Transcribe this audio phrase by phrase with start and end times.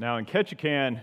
[0.00, 0.98] Now, in Ketchikan,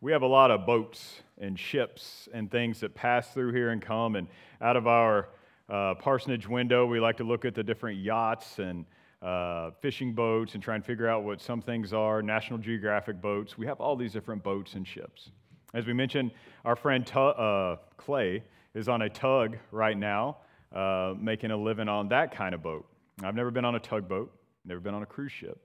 [0.00, 3.80] we have a lot of boats and ships and things that pass through here and
[3.80, 4.16] come.
[4.16, 4.26] And
[4.60, 5.28] out of our
[5.68, 8.84] uh, parsonage window, we like to look at the different yachts and
[9.22, 13.56] uh, fishing boats and try and figure out what some things are, National Geographic boats.
[13.56, 15.30] We have all these different boats and ships.
[15.72, 16.32] As we mentioned,
[16.64, 18.42] our friend uh, Clay
[18.74, 20.38] is on a tug right now,
[20.74, 22.88] uh, making a living on that kind of boat.
[23.22, 25.60] I've never been on a tugboat, never been on a cruise ship.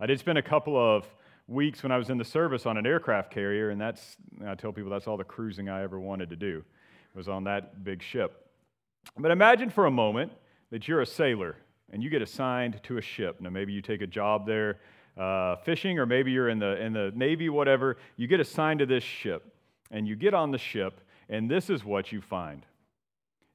[0.00, 1.06] I did spend a couple of
[1.52, 4.72] weeks when I was in the service on an aircraft carrier, and that's, I tell
[4.72, 6.64] people that's all the cruising I ever wanted to do,
[7.14, 8.48] was on that big ship.
[9.16, 10.32] But imagine for a moment
[10.70, 11.56] that you're a sailor
[11.92, 13.40] and you get assigned to a ship.
[13.40, 14.80] Now, maybe you take a job there
[15.16, 17.98] uh, fishing, or maybe you're in the, in the Navy, whatever.
[18.16, 19.54] You get assigned to this ship,
[19.90, 22.64] and you get on the ship, and this is what you find.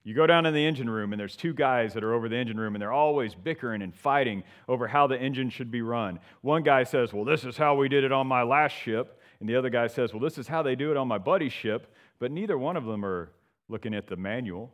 [0.07, 2.38] You go down in the engine room, and there's two guys that are over the
[2.38, 6.21] engine room, and they're always bickering and fighting over how the engine should be run.
[6.39, 9.20] One guy says, Well, this is how we did it on my last ship.
[9.41, 11.51] And the other guy says, Well, this is how they do it on my buddy's
[11.51, 11.93] ship.
[12.20, 13.34] But neither one of them are
[13.67, 14.71] looking at the manual,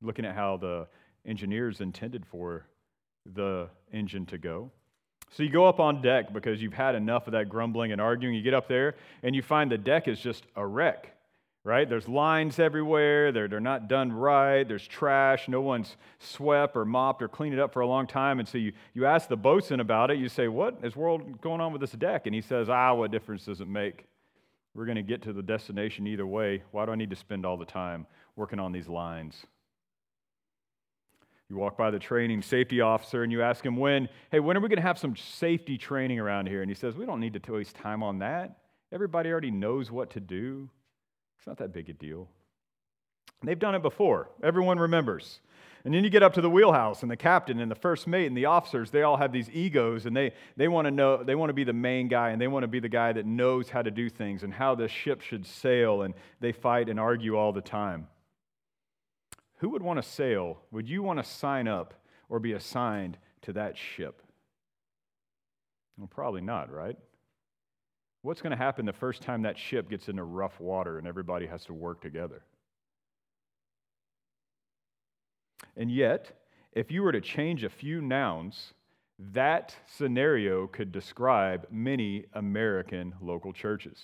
[0.00, 0.86] looking at how the
[1.26, 2.64] engineers intended for
[3.34, 4.70] the engine to go.
[5.32, 8.36] So you go up on deck because you've had enough of that grumbling and arguing.
[8.36, 11.13] You get up there and you find the deck is just a wreck,
[11.64, 11.88] right?
[11.88, 13.32] There's lines everywhere.
[13.32, 14.68] They're, they're not done right.
[14.68, 15.48] There's trash.
[15.48, 18.38] No one's swept or mopped or cleaned it up for a long time.
[18.38, 20.18] And so you, you ask the boatswain about it.
[20.18, 22.26] You say, What is world going on with this deck?
[22.26, 24.06] And he says, Ah, what difference does it make?
[24.74, 26.62] We're going to get to the destination either way.
[26.72, 29.46] Why do I need to spend all the time working on these lines?
[31.48, 34.60] You walk by the training safety officer and you ask him when, hey, when are
[34.60, 36.62] we going to have some safety training around here?
[36.62, 38.58] And he says, we don't need to waste time on that.
[38.90, 40.68] Everybody already knows what to do.
[41.44, 42.26] It's not that big a deal.
[43.42, 44.30] They've done it before.
[44.42, 45.40] Everyone remembers.
[45.84, 48.28] And then you get up to the wheelhouse, and the captain and the first mate
[48.28, 51.34] and the officers, they all have these egos, and they, they want to know, they
[51.34, 53.68] want to be the main guy, and they want to be the guy that knows
[53.68, 57.36] how to do things and how the ship should sail, and they fight and argue
[57.36, 58.06] all the time.
[59.56, 60.62] Who would want to sail?
[60.70, 61.92] Would you want to sign up
[62.30, 64.22] or be assigned to that ship?
[65.98, 66.96] Well, probably not, right?
[68.24, 71.46] What's going to happen the first time that ship gets into rough water and everybody
[71.46, 72.42] has to work together?
[75.76, 76.32] And yet,
[76.72, 78.72] if you were to change a few nouns,
[79.18, 84.02] that scenario could describe many American local churches.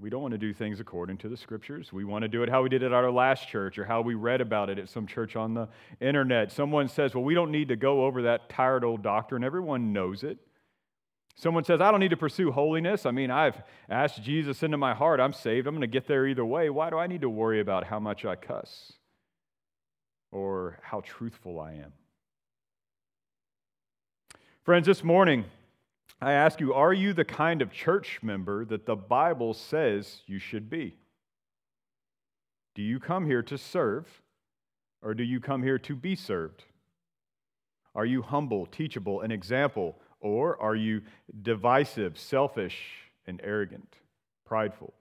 [0.00, 1.92] We don't want to do things according to the scriptures.
[1.92, 4.00] We want to do it how we did it at our last church or how
[4.00, 5.68] we read about it at some church on the
[6.00, 6.50] internet.
[6.52, 9.44] Someone says, Well, we don't need to go over that tired old doctrine.
[9.44, 10.38] Everyone knows it.
[11.38, 13.04] Someone says, I don't need to pursue holiness.
[13.04, 15.20] I mean, I've asked Jesus into my heart.
[15.20, 15.66] I'm saved.
[15.66, 16.70] I'm going to get there either way.
[16.70, 18.94] Why do I need to worry about how much I cuss
[20.32, 21.92] or how truthful I am?
[24.64, 25.44] Friends, this morning,
[26.22, 30.38] I ask you, are you the kind of church member that the Bible says you
[30.38, 30.96] should be?
[32.74, 34.06] Do you come here to serve,
[35.02, 36.64] or do you come here to be served?
[37.94, 41.02] Are you humble, teachable, an example, or are you
[41.42, 42.76] divisive, selfish,
[43.26, 43.96] and arrogant,
[44.44, 44.94] prideful?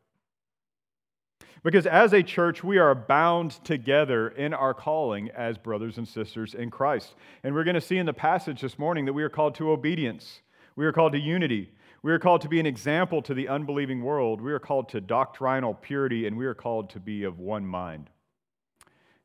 [1.64, 6.54] Because as a church, we are bound together in our calling as brothers and sisters
[6.54, 7.16] in Christ.
[7.44, 9.72] And we're going to see in the passage this morning that we are called to
[9.72, 10.42] obedience.
[10.76, 11.72] We are called to unity.
[12.04, 14.42] We are called to be an example to the unbelieving world.
[14.42, 18.12] We are called to doctrinal purity, and we are called to be of one mind.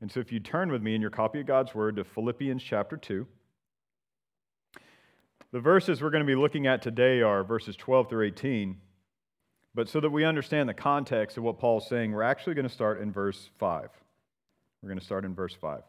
[0.01, 2.63] And so, if you turn with me in your copy of God's Word to Philippians
[2.63, 3.27] chapter 2,
[5.53, 8.77] the verses we're going to be looking at today are verses 12 through 18.
[9.75, 12.73] But so that we understand the context of what Paul's saying, we're actually going to
[12.73, 13.89] start in verse 5.
[14.83, 15.83] We're going to start in verse 5.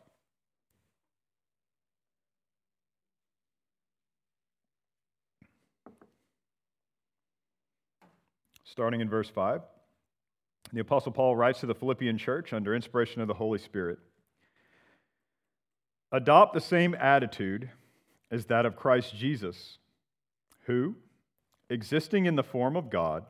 [8.72, 9.62] starting in verse 5.
[10.72, 14.00] The Apostle Paul writes to the Philippian church under inspiration of the Holy Spirit
[16.14, 17.70] Adopt the same attitude
[18.32, 19.78] as that of Christ Jesus,
[20.66, 20.96] who,
[21.70, 23.26] existing in the form of God,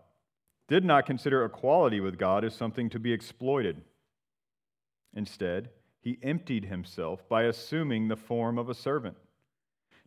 [0.68, 3.81] did not consider equality with God as something to be exploited.
[5.13, 5.69] Instead,
[6.00, 9.18] he emptied himself by assuming the form of a servant,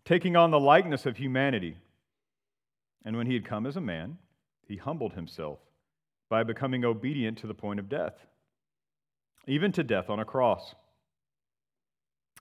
[0.05, 1.77] taking on the likeness of humanity.
[3.05, 4.19] And when he had come as a man,
[4.67, 5.59] he humbled himself
[6.31, 8.15] by becoming obedient to the point of death,
[9.47, 10.75] even to death on a cross.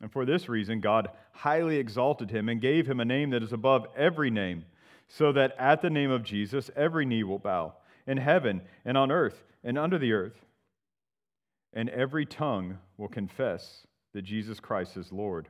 [0.02, 3.54] And for this reason, God highly exalted him and gave him a name that is
[3.54, 4.66] above every name,
[5.08, 7.74] so that at the name of Jesus every knee will bow,
[8.08, 10.46] in heaven and on earth and under the earth,
[11.74, 15.48] and every tongue will confess that Jesus Christ is Lord,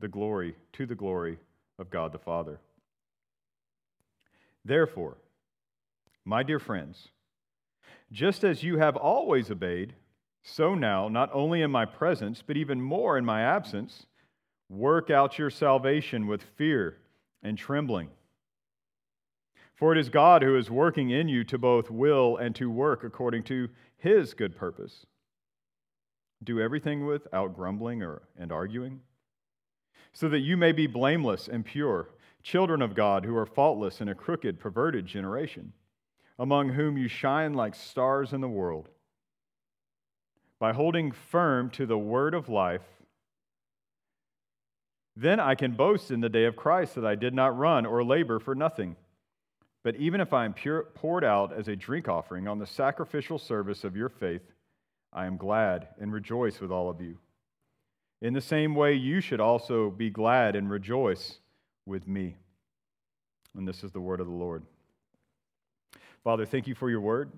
[0.00, 1.38] the glory to the glory
[1.78, 2.60] of God the Father.
[4.64, 5.16] Therefore,
[6.24, 7.08] my dear friends,
[8.12, 9.94] just as you have always obeyed,
[10.42, 14.06] so now, not only in my presence, but even more in my absence,
[14.68, 16.98] work out your salvation with fear
[17.42, 18.08] and trembling.
[19.74, 23.04] For it is God who is working in you to both will and to work
[23.04, 25.06] according to his good purpose.
[26.42, 29.00] Do everything without grumbling or, and arguing,
[30.12, 32.08] so that you may be blameless and pure,
[32.42, 35.72] children of God who are faultless in a crooked, perverted generation,
[36.38, 38.88] among whom you shine like stars in the world.
[40.62, 42.86] By holding firm to the word of life,
[45.16, 48.04] then I can boast in the day of Christ that I did not run or
[48.04, 48.94] labor for nothing.
[49.82, 53.40] But even if I am pure, poured out as a drink offering on the sacrificial
[53.40, 54.52] service of your faith,
[55.12, 57.18] I am glad and rejoice with all of you.
[58.20, 61.40] In the same way, you should also be glad and rejoice
[61.86, 62.36] with me.
[63.56, 64.62] And this is the word of the Lord.
[66.22, 67.32] Father, thank you for your word.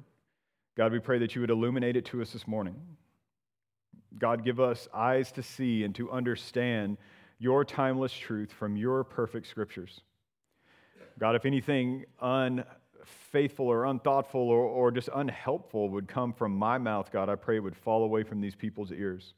[0.76, 2.76] God, we pray that you would illuminate it to us this morning.
[4.18, 6.98] God, give us eyes to see and to understand
[7.38, 10.00] your timeless truth from your perfect scriptures.
[11.18, 17.10] God, if anything unfaithful or unthoughtful or, or just unhelpful would come from my mouth,
[17.12, 19.34] God, I pray it would fall away from these people's ears.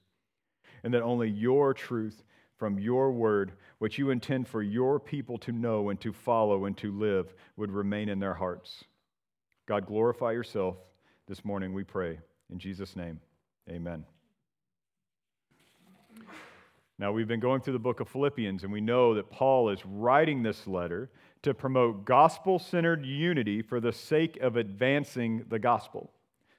[0.84, 2.22] And that only your truth
[2.56, 6.76] from your word, which you intend for your people to know and to follow and
[6.78, 8.84] to live, would remain in their hearts.
[9.66, 10.76] God, glorify yourself
[11.26, 12.18] this morning, we pray.
[12.50, 13.20] In Jesus' name,
[13.68, 14.04] amen.
[16.98, 19.84] Now, we've been going through the book of Philippians, and we know that Paul is
[19.84, 21.10] writing this letter
[21.42, 26.10] to promote gospel centered unity for the sake of advancing the gospel.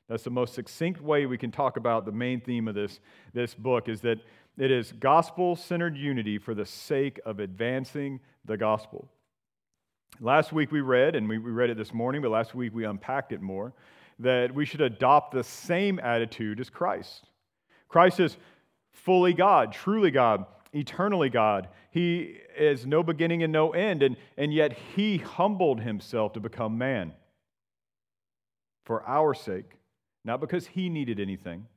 [0.08, 3.00] That's the most succinct way we can talk about the main theme of this,
[3.34, 4.20] this book is that
[4.60, 9.10] it is gospel centered unity for the sake of advancing the gospel.
[10.20, 13.32] Last week we read, and we read it this morning, but last week we unpacked
[13.32, 13.74] it more,
[14.20, 17.26] that we should adopt the same attitude as Christ.
[17.90, 18.38] Christ is
[19.04, 21.70] fully God, truly God, eternally God.
[21.92, 26.78] He is no beginning and no end, and, and yet he humbled himself to become
[26.78, 27.14] man
[28.84, 29.72] for our sake,
[30.24, 31.68] not because he needed anything,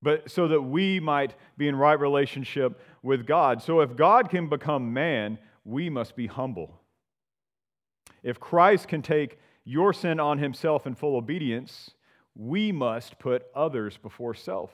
[0.00, 3.62] but so that we might be in right relationship with God.
[3.62, 6.80] So if God can become man, we must be humble.
[8.22, 11.90] If Christ can take your sin on himself in full obedience,
[12.34, 14.70] we must put others before self.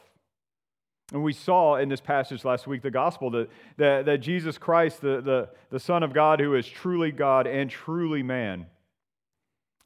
[1.13, 5.01] And we saw in this passage last week, the gospel, that, that, that Jesus Christ,
[5.01, 8.67] the, the, the Son of God, who is truly God and truly man,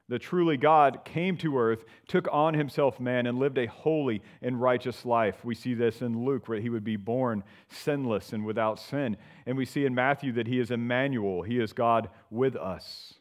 [0.09, 4.61] the truly God came to earth, took on himself man, and lived a holy and
[4.61, 5.45] righteous life.
[5.45, 9.17] We see this in Luke, where he would be born sinless and without sin.
[9.47, 13.15] And we see in Matthew that he is Emmanuel, he is God with us.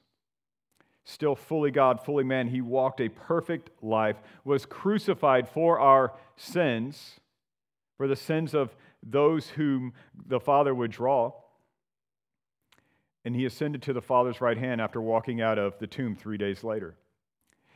[1.05, 7.20] Still fully God, fully man, he walked a perfect life, was crucified for our sins
[8.01, 9.93] for the sins of those whom
[10.25, 11.31] the Father would draw.
[13.23, 16.39] And he ascended to the Father's right hand after walking out of the tomb three
[16.39, 16.95] days later.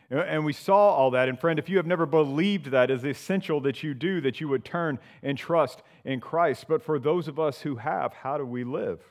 [0.10, 1.30] And we saw all that.
[1.30, 4.48] And friend, if you have never believed that, it's essential that you do, that you
[4.48, 6.66] would turn and trust in Christ.
[6.68, 9.02] But for those of us who have, how do we live?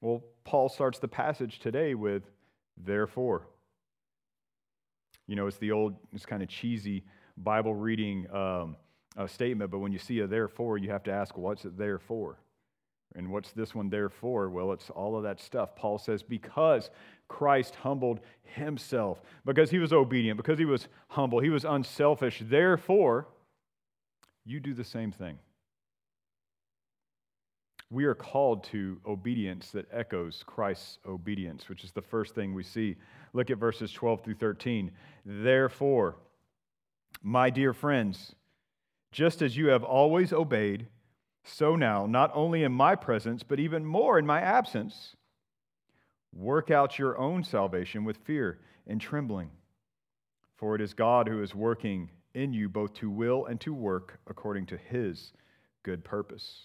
[0.00, 2.22] Well, Paul starts the passage today with,
[2.76, 3.48] therefore.
[5.26, 7.02] You know, it's the old, it's kind of cheesy
[7.36, 8.76] Bible reading um,
[9.16, 11.98] a statement, but when you see a therefore, you have to ask, what's it there
[11.98, 12.38] for?
[13.14, 14.50] And what's this one there for?
[14.50, 15.74] Well, it's all of that stuff.
[15.74, 16.90] Paul says, because
[17.28, 23.28] Christ humbled himself, because he was obedient, because he was humble, he was unselfish, therefore,
[24.44, 25.38] you do the same thing.
[27.90, 32.64] We are called to obedience that echoes Christ's obedience, which is the first thing we
[32.64, 32.96] see.
[33.32, 34.90] Look at verses 12 through 13.
[35.24, 36.16] Therefore,
[37.22, 38.34] my dear friends,
[39.16, 40.88] just as you have always obeyed,
[41.42, 45.16] so now, not only in my presence, but even more in my absence,
[46.34, 49.48] work out your own salvation with fear and trembling.
[50.56, 54.20] For it is God who is working in you both to will and to work
[54.26, 55.32] according to his
[55.82, 56.64] good purpose.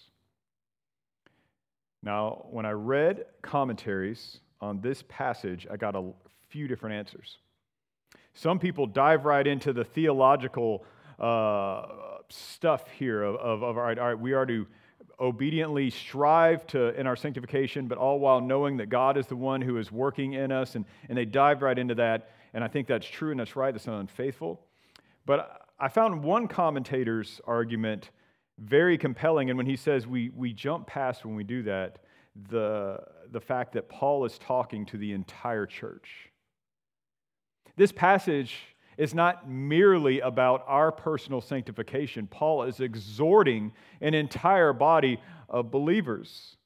[2.02, 6.12] Now, when I read commentaries on this passage, I got a
[6.50, 7.38] few different answers.
[8.34, 10.84] Some people dive right into the theological
[11.18, 14.66] uh, stuff here of, of, of all, right, all right, we are to
[15.20, 19.60] obediently strive to in our sanctification, but all while knowing that God is the one
[19.60, 20.74] who is working in us.
[20.74, 22.30] And, and they dive right into that.
[22.54, 23.72] And I think that's true and that's right.
[23.72, 24.60] That's not unfaithful.
[25.24, 28.10] But I found one commentator's argument
[28.58, 29.50] very compelling.
[29.50, 31.98] And when he says we, we jump past when we do that,
[32.50, 32.98] the,
[33.30, 36.30] the fact that Paul is talking to the entire church.
[37.76, 38.58] This passage
[38.96, 42.26] is not merely about our personal sanctification.
[42.26, 46.56] Paul is exhorting an entire body of believers.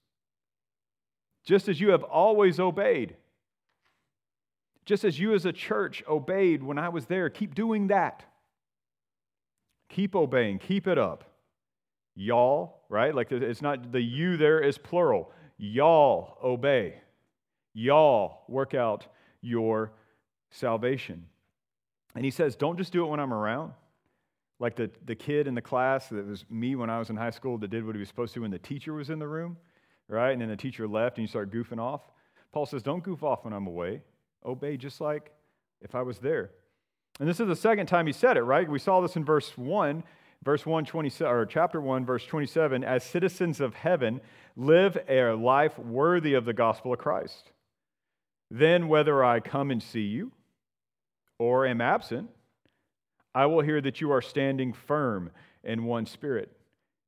[1.45, 3.17] Just as you have always obeyed,
[4.85, 8.25] just as you as a church obeyed when I was there, keep doing that.
[9.89, 11.25] Keep obeying, keep it up.
[12.15, 13.15] Y'all, right?
[13.15, 15.31] Like it's not the you there is plural.
[15.59, 16.95] Y'all obey.
[17.75, 19.07] Y'all work out
[19.43, 19.93] your
[20.51, 21.27] salvation.
[22.17, 23.73] And he says, don't just do it when I'm around.
[24.59, 27.31] Like the, the kid in the class that was me when I was in high
[27.31, 29.59] school that did what he was supposed to when the teacher was in the room,
[30.09, 30.31] right?
[30.31, 32.01] And then the teacher left and you start goofing off.
[32.53, 34.01] Paul says, don't goof off when I'm away.
[34.47, 35.31] Obey just like
[35.83, 36.53] if I was there.
[37.21, 38.67] And this is the second time he said it, right?
[38.67, 40.03] We saw this in verse 1,
[40.43, 42.83] verse 1, 27, or chapter 1, verse 27.
[42.83, 44.23] As citizens of heaven,
[44.57, 47.53] live a life worthy of the gospel of Christ.
[48.51, 50.33] Then, whether I come and see you
[51.39, 52.31] or am absent,
[53.35, 55.31] I will hear that you are standing firm
[55.63, 56.51] in one spirit.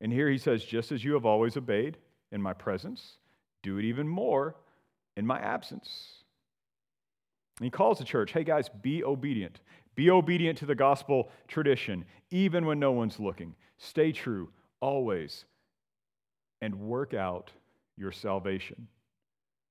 [0.01, 1.97] And here he says, just as you have always obeyed
[2.31, 3.17] in my presence,
[3.63, 4.55] do it even more
[5.17, 6.23] in my absence.
[7.59, 9.61] And he calls the church, hey guys, be obedient.
[9.97, 13.57] Be obedient to the gospel tradition, even when no one's looking.
[13.79, 15.45] Stay true, always,
[16.61, 17.51] and work out
[17.97, 18.87] your salvation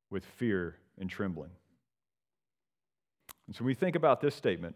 [0.09, 1.51] with fear and trembling.
[3.47, 4.75] And so when we think about this statement,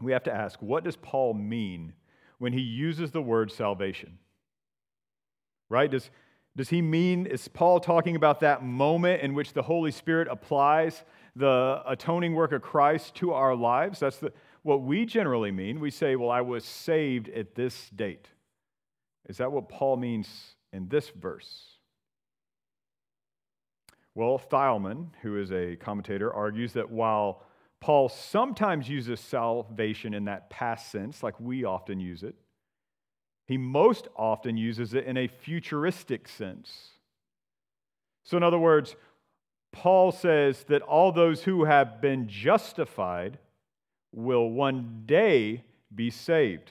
[0.00, 1.92] we have to ask what does Paul mean
[2.38, 4.18] when he uses the word salvation?
[5.68, 5.90] Right?
[5.90, 6.10] Does,
[6.56, 11.04] does he mean, is Paul talking about that moment in which the Holy Spirit applies
[11.34, 14.00] the atoning work of Christ to our lives?
[14.00, 15.80] That's the, what we generally mean.
[15.80, 18.28] We say, well, I was saved at this date.
[19.28, 21.78] Is that what Paul means in this verse?
[24.14, 27.44] Well, Thielman, who is a commentator, argues that while
[27.82, 32.36] Paul sometimes uses salvation in that past sense, like we often use it.
[33.48, 36.90] He most often uses it in a futuristic sense.
[38.22, 38.94] So, in other words,
[39.72, 43.38] Paul says that all those who have been justified
[44.12, 46.70] will one day be saved.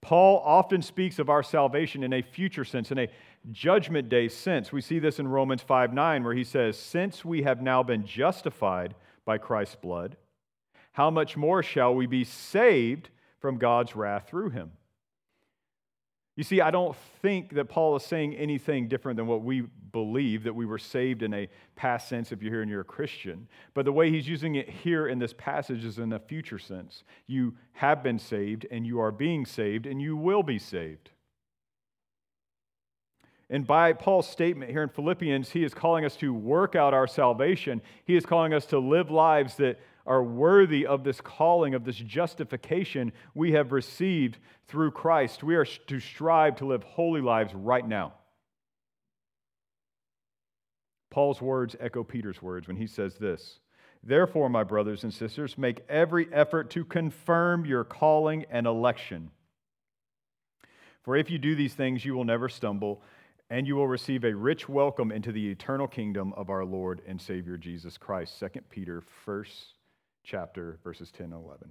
[0.00, 3.08] Paul often speaks of our salvation in a future sense, in a
[3.50, 4.70] judgment day sense.
[4.70, 8.06] We see this in Romans 5 9, where he says, Since we have now been
[8.06, 8.94] justified
[9.26, 10.16] by Christ's blood,
[10.92, 14.72] how much more shall we be saved from God's wrath through him?
[16.36, 20.44] You see, I don't think that Paul is saying anything different than what we believe,
[20.44, 23.48] that we were saved in a past sense if you're here and you're a Christian.
[23.72, 27.04] But the way he's using it here in this passage is in a future sense.
[27.26, 31.10] You have been saved, and you are being saved, and you will be saved.
[33.48, 37.06] And by Paul's statement here in Philippians, he is calling us to work out our
[37.06, 37.80] salvation.
[38.04, 41.96] He is calling us to live lives that are worthy of this calling, of this
[41.96, 45.44] justification we have received through Christ.
[45.44, 48.14] We are to strive to live holy lives right now.
[51.10, 53.60] Paul's words echo Peter's words when he says this
[54.02, 59.30] Therefore, my brothers and sisters, make every effort to confirm your calling and election.
[61.02, 63.02] For if you do these things, you will never stumble
[63.48, 67.20] and you will receive a rich welcome into the eternal kingdom of our Lord and
[67.20, 68.38] Savior Jesus Christ.
[68.40, 69.74] 2 Peter, first
[70.24, 71.70] chapter, verses 10 and 11.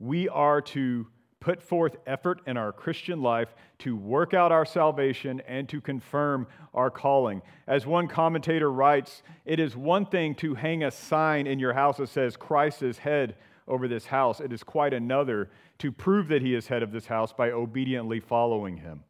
[0.00, 1.06] We are to
[1.38, 6.46] put forth effort in our Christian life to work out our salvation and to confirm
[6.74, 7.42] our calling.
[7.66, 11.98] As one commentator writes, it is one thing to hang a sign in your house
[11.98, 13.36] that says Christ is head
[13.68, 14.40] over this house.
[14.40, 18.20] It is quite another to prove that he is head of this house by obediently
[18.20, 19.02] following him.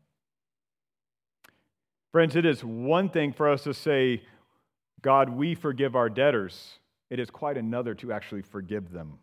[2.12, 4.22] Friends, it is one thing for us to say,
[5.00, 6.78] God, we forgive our debtors.
[7.08, 9.18] It is quite another to actually forgive them.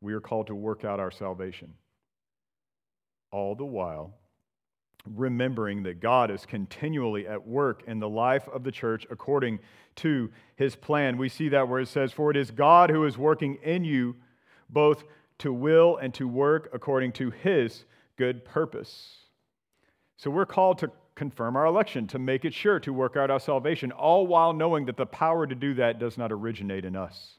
[0.00, 1.74] We are called to work out our salvation.
[3.32, 4.14] All the while,
[5.12, 9.58] remembering that God is continually at work in the life of the church according
[9.96, 11.18] to his plan.
[11.18, 14.14] We see that where it says, For it is God who is working in you
[14.70, 15.02] both
[15.38, 17.84] to will and to work according to his
[18.16, 19.23] good purpose.
[20.16, 23.40] So we're called to confirm our election, to make it sure, to work out our
[23.40, 27.38] salvation, all while knowing that the power to do that does not originate in us.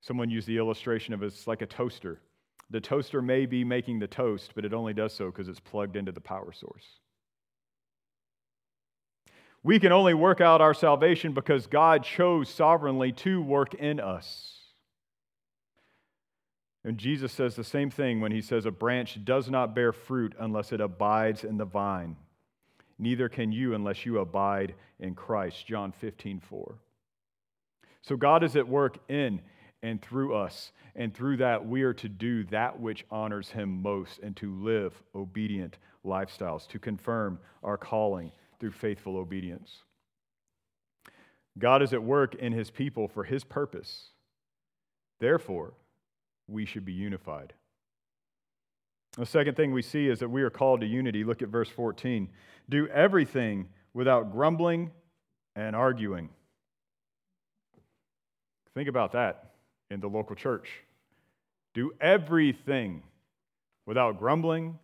[0.00, 2.20] Someone used the illustration of it's like a toaster.
[2.70, 5.96] The toaster may be making the toast, but it only does so because it's plugged
[5.96, 6.86] into the power source.
[9.62, 14.51] We can only work out our salvation because God chose sovereignly to work in us.
[16.84, 20.34] And Jesus says the same thing when he says, A branch does not bear fruit
[20.38, 22.16] unless it abides in the vine.
[22.98, 25.66] Neither can you unless you abide in Christ.
[25.66, 26.74] John 15, 4.
[28.02, 29.40] So God is at work in
[29.82, 30.72] and through us.
[30.94, 34.94] And through that, we are to do that which honors him most and to live
[35.14, 39.82] obedient lifestyles, to confirm our calling through faithful obedience.
[41.58, 44.10] God is at work in his people for his purpose.
[45.20, 45.74] Therefore,
[46.52, 47.54] we should be unified.
[49.16, 51.24] The second thing we see is that we are called to unity.
[51.24, 52.28] Look at verse 14.
[52.68, 54.90] Do everything without grumbling
[55.54, 56.30] and arguing.
[58.74, 59.52] Think about that
[59.90, 60.70] in the local church.
[61.74, 63.02] Do everything
[63.84, 64.78] without grumbling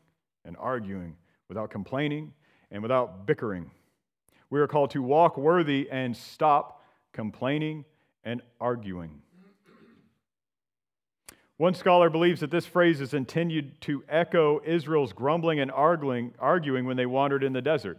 [0.44, 1.16] and arguing,
[1.48, 2.32] without complaining
[2.70, 3.70] and without bickering.
[4.50, 6.82] We are called to walk worthy and stop
[7.12, 7.84] complaining
[8.24, 9.22] and arguing.
[11.58, 16.86] One scholar believes that this phrase is intended to echo Israel's grumbling and arguing, arguing
[16.86, 17.98] when they wandered in the desert.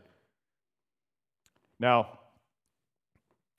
[1.78, 2.20] Now,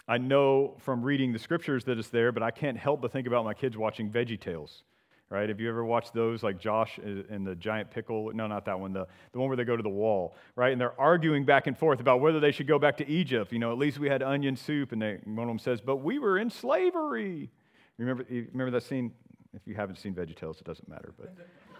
[0.08, 3.26] I know from reading the scriptures that it's there, but I can't help but think
[3.26, 4.82] about my kids watching Veggie Tales.
[5.28, 5.48] Right?
[5.48, 8.32] Have you ever watched those, like Josh and the giant pickle?
[8.34, 8.92] No, not that one.
[8.92, 10.72] The, the one where they go to the wall, right?
[10.72, 13.52] And they're arguing back and forth about whether they should go back to Egypt.
[13.52, 14.90] You know, at least we had onion soup.
[14.90, 17.48] And they, one of them says, but we were in slavery.
[17.96, 19.12] Remember, remember that scene?
[19.54, 21.12] If you haven't seen Veggie Tales, it doesn't matter.
[21.18, 21.34] But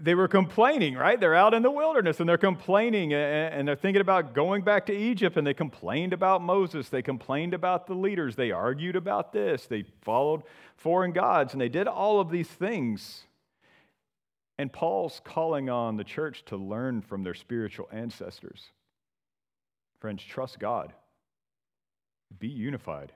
[0.00, 1.18] they were complaining, right?
[1.18, 4.96] They're out in the wilderness and they're complaining and they're thinking about going back to
[4.96, 6.88] Egypt and they complained about Moses.
[6.88, 8.36] They complained about the leaders.
[8.36, 9.66] They argued about this.
[9.66, 10.42] They followed
[10.76, 13.24] foreign gods and they did all of these things.
[14.58, 18.70] And Paul's calling on the church to learn from their spiritual ancestors.
[20.00, 20.92] Friends, trust God,
[22.38, 23.12] be unified,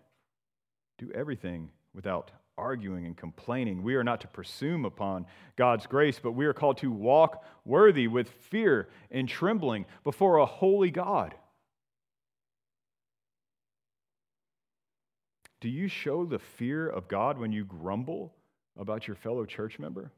[0.99, 3.83] do everything without arguing and complaining.
[3.83, 8.09] We are not to presume upon God's grace, but we are called to walk worthy
[8.09, 11.35] with fear and trembling before a holy God.
[15.61, 18.35] Do you show the fear of God when you grumble
[18.77, 20.11] about your fellow church member?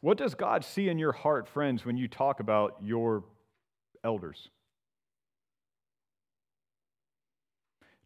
[0.00, 3.24] What does God see in your heart, friends, when you talk about your
[4.02, 4.48] elders?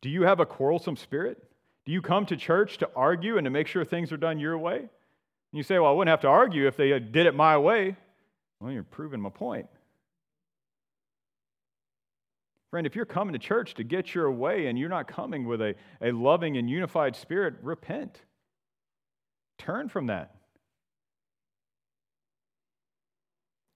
[0.00, 1.42] Do you have a quarrelsome spirit?
[1.84, 4.58] Do you come to church to argue and to make sure things are done your
[4.58, 4.78] way?
[4.78, 4.88] And
[5.52, 7.96] you say, Well, I wouldn't have to argue if they did it my way.
[8.60, 9.66] Well, you're proving my point.
[12.70, 15.60] Friend, if you're coming to church to get your way and you're not coming with
[15.60, 18.20] a, a loving and unified spirit, repent.
[19.58, 20.34] Turn from that.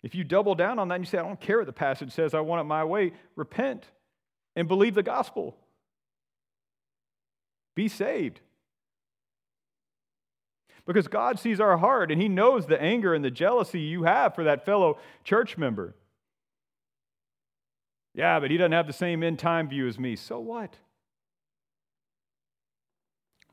[0.02, 2.12] If you double down on that and you say, I don't care what the passage
[2.12, 3.84] says, I want it my way, repent
[4.56, 5.56] and believe the gospel.
[7.74, 8.40] Be saved.
[10.86, 14.34] Because God sees our heart and He knows the anger and the jealousy you have
[14.34, 15.94] for that fellow church member.
[18.14, 20.16] Yeah, but he doesn't have the same end time view as me.
[20.16, 20.76] So what?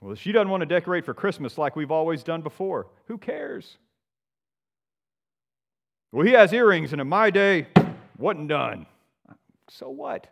[0.01, 2.87] Well, she doesn't want to decorate for Christmas like we've always done before.
[3.05, 3.77] Who cares?
[6.11, 7.67] Well, he has earrings, and in my day,
[8.17, 8.85] wasn't done.
[9.69, 10.27] So what?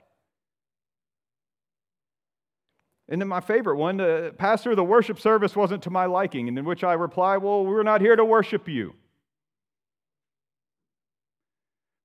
[3.08, 6.58] And then my favorite one, the pastor, the worship service wasn't to my liking, and
[6.58, 8.94] in which I reply, Well, we're not here to worship you.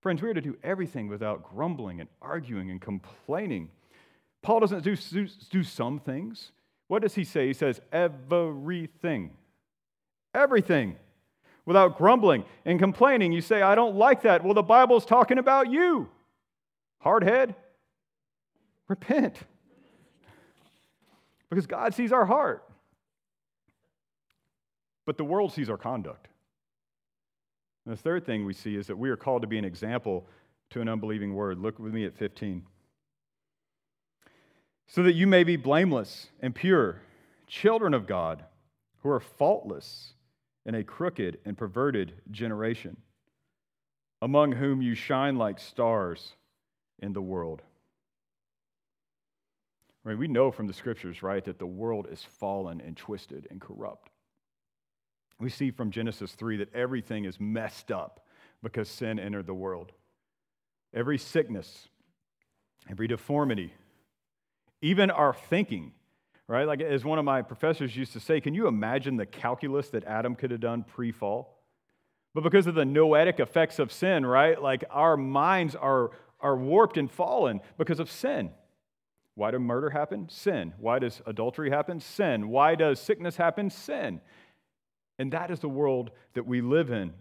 [0.02, 3.70] Friends, we are to do everything without grumbling and arguing and complaining.
[4.42, 6.52] Paul doesn't do, do, do some things.
[6.88, 7.46] What does he say?
[7.46, 9.30] He says, everything.
[10.34, 10.96] Everything.
[11.66, 13.32] Without grumbling and complaining.
[13.32, 14.42] You say, I don't like that.
[14.42, 16.08] Well, the Bible's talking about you.
[17.04, 17.54] Hardhead,
[18.88, 19.42] repent
[21.50, 22.64] because God sees our heart.
[25.04, 26.28] But the world sees our conduct.
[27.84, 30.26] And the third thing we see is that we are called to be an example
[30.70, 31.58] to an unbelieving word.
[31.58, 32.62] Look with me at 15.
[34.86, 37.00] So that you may be blameless and pure,
[37.46, 38.44] children of God,
[39.02, 40.14] who are faultless
[40.66, 42.96] in a crooked and perverted generation,
[44.20, 46.34] among whom you shine like stars
[46.98, 47.62] in the world.
[50.04, 53.46] I mean, we know from the scriptures, right, that the world is fallen and twisted
[53.50, 54.10] and corrupt.
[55.38, 58.26] We see from Genesis 3 that everything is messed up
[58.62, 59.92] because sin entered the world.
[60.94, 61.88] Every sickness,
[62.90, 63.72] every deformity,
[64.82, 65.92] even our thinking,
[66.46, 66.66] right?
[66.66, 70.04] Like, as one of my professors used to say, can you imagine the calculus that
[70.04, 71.62] Adam could have done pre fall?
[72.34, 74.60] But because of the noetic effects of sin, right?
[74.60, 76.10] Like, our minds are,
[76.40, 78.50] are warped and fallen because of sin.
[79.34, 80.28] Why does murder happen?
[80.28, 80.74] Sin.
[80.78, 82.00] Why does adultery happen?
[82.00, 82.48] Sin.
[82.48, 83.70] Why does sickness happen?
[83.70, 84.20] Sin.
[85.18, 87.12] And that is the world that we live in.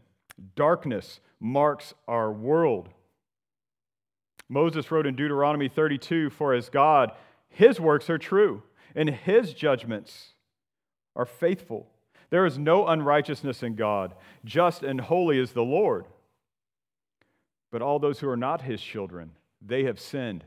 [0.55, 2.89] Darkness marks our world.
[4.47, 7.11] Moses wrote in Deuteronomy 32 For as God,
[7.49, 8.63] his works are true,
[8.95, 10.33] and his judgments
[11.15, 11.87] are faithful.
[12.29, 14.13] There is no unrighteousness in God.
[14.45, 16.05] Just and holy is the Lord.
[17.71, 20.45] But all those who are not his children, they have sinned.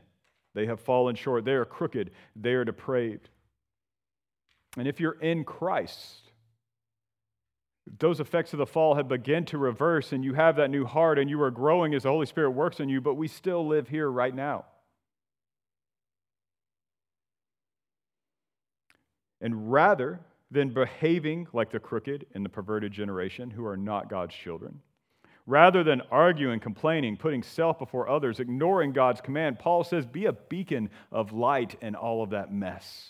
[0.53, 1.45] They have fallen short.
[1.45, 2.11] They are crooked.
[2.35, 3.29] They are depraved.
[4.77, 6.31] And if you're in Christ,
[7.99, 11.19] those effects of the fall have begun to reverse, and you have that new heart,
[11.19, 13.87] and you are growing as the Holy Spirit works in you, but we still live
[13.87, 14.65] here right now.
[19.41, 24.33] And rather than behaving like the crooked and the perverted generation who are not God's
[24.33, 24.79] children,
[25.45, 30.33] rather than arguing, complaining, putting self before others, ignoring God's command, Paul says, be a
[30.33, 33.09] beacon of light in all of that mess.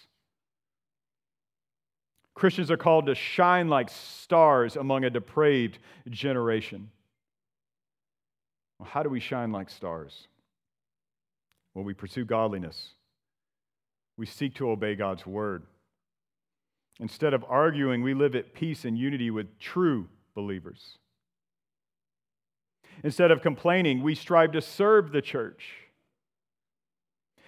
[2.33, 5.77] Christians are called to shine like stars among a depraved
[6.09, 6.89] generation.
[8.79, 10.27] Well, how do we shine like stars?
[11.75, 12.89] Well, we pursue godliness.
[14.17, 15.63] We seek to obey God's word.
[16.99, 20.97] Instead of arguing, we live at peace and unity with true believers.
[23.03, 25.63] Instead of complaining, we strive to serve the church.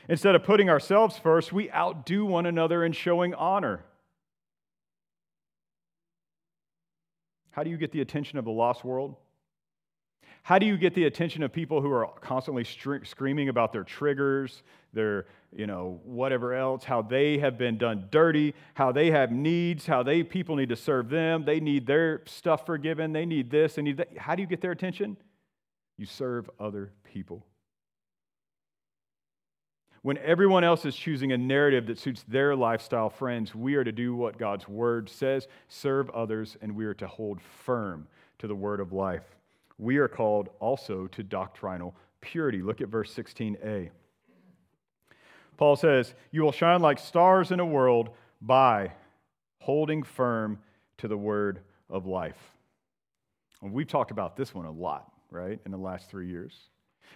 [0.07, 3.83] Instead of putting ourselves first, we outdo one another in showing honor.
[7.51, 9.15] How do you get the attention of the lost world?
[10.43, 14.61] How do you get the attention of people who are constantly screaming about their triggers,
[14.93, 19.87] their, you know, whatever else, how they have been done dirty, how they have needs,
[19.87, 23.73] how they people need to serve them, they need their stuff forgiven, they need this,
[23.73, 24.15] they need that.
[24.17, 25.17] How do you get their attention?
[25.97, 27.45] You serve other people.
[30.01, 33.91] When everyone else is choosing a narrative that suits their lifestyle, friends, we are to
[33.91, 38.55] do what God's word says serve others, and we are to hold firm to the
[38.55, 39.23] word of life.
[39.77, 42.61] We are called also to doctrinal purity.
[42.61, 43.89] Look at verse 16a.
[45.57, 48.09] Paul says, You will shine like stars in a world
[48.41, 48.91] by
[49.59, 50.59] holding firm
[50.99, 52.37] to the word of life.
[53.61, 56.69] And we've talked about this one a lot, right, in the last three years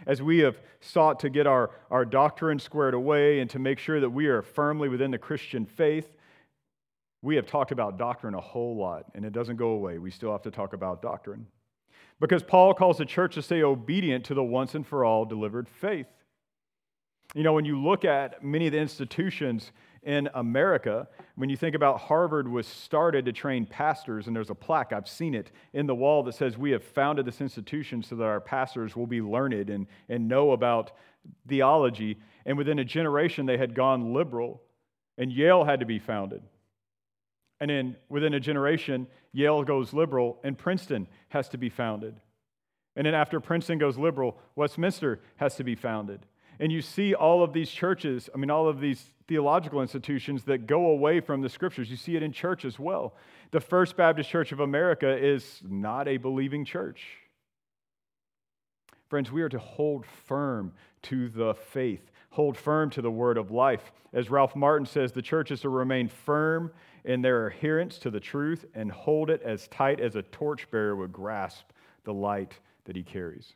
[0.07, 3.99] as we have sought to get our, our doctrine squared away and to make sure
[3.99, 6.09] that we are firmly within the Christian faith,
[7.21, 9.97] we have talked about doctrine a whole lot, and it doesn't go away.
[9.97, 11.47] We still have to talk about doctrine.
[12.19, 15.67] Because Paul calls the church to stay obedient to the once and for all delivered
[15.67, 16.07] faith.
[17.35, 19.71] You know, when you look at many of the institutions
[20.03, 21.07] in America.
[21.35, 25.07] When you think about Harvard was started to train pastors, and there's a plaque, I've
[25.07, 28.41] seen it in the wall that says, We have founded this institution so that our
[28.41, 30.91] pastors will be learned and, and know about
[31.47, 32.17] theology.
[32.45, 34.61] And within a generation, they had gone liberal,
[35.17, 36.41] and Yale had to be founded.
[37.59, 42.15] And then within a generation, Yale goes liberal, and Princeton has to be founded.
[42.95, 46.25] And then after Princeton goes liberal, Westminster has to be founded.
[46.59, 50.67] And you see all of these churches, I mean, all of these theological institutions that
[50.67, 51.89] go away from the scriptures.
[51.89, 53.13] You see it in church as well.
[53.51, 57.05] The First Baptist Church of America is not a believing church.
[59.07, 63.51] Friends, we are to hold firm to the faith, hold firm to the word of
[63.51, 63.91] life.
[64.13, 66.71] As Ralph Martin says, the church is to remain firm
[67.05, 71.13] in their adherence to the truth and hold it as tight as a torchbearer would
[71.13, 71.71] grasp
[72.03, 73.55] the light that he carries.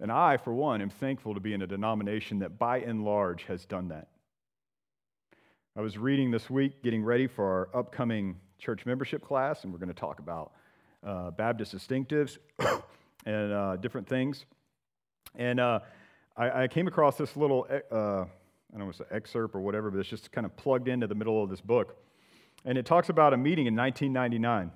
[0.00, 3.44] And I, for one, am thankful to be in a denomination that by and large
[3.44, 4.08] has done that.
[5.76, 9.78] I was reading this week, getting ready for our upcoming church membership class, and we're
[9.78, 10.52] going to talk about
[11.06, 12.38] uh, Baptist distinctives
[13.26, 14.44] and uh, different things.
[15.34, 15.80] And uh,
[16.36, 18.26] I, I, came across this little, uh, I
[18.72, 21.14] don't know it's an excerpt or whatever, but it's just kind of plugged into the
[21.14, 21.96] middle of this book.
[22.64, 24.72] And it talks about a meeting in 1999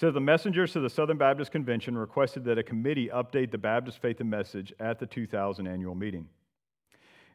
[0.00, 4.00] says the messengers to the Southern Baptist Convention requested that a committee update the Baptist
[4.00, 6.26] faith and message at the 2000 annual meeting.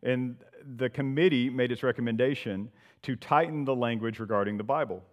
[0.02, 0.38] And
[0.76, 2.72] the committee made its recommendation
[3.04, 5.04] to tighten the language regarding the Bible.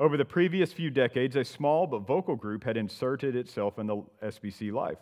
[0.00, 4.02] Over the previous few decades, a small but vocal group had inserted itself in the
[4.20, 4.98] SBC life.